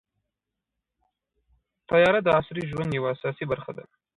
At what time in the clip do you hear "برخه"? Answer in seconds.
3.51-3.71